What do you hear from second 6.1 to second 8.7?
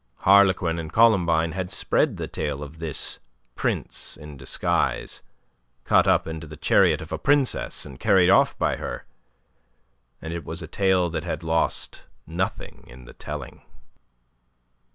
into the chariot of a princess and carried off